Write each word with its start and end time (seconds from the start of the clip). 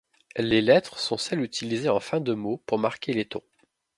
Les 0.37 0.63
lettres 0.63 0.97
sont 0.97 1.19
celles 1.19 1.41
utilisées 1.43 1.89
en 1.89 1.99
fin 1.99 2.21
de 2.21 2.33
mots 2.33 2.57
pour 2.65 2.79
marquer 2.79 3.13
les 3.13 3.25
tons. 3.25 3.43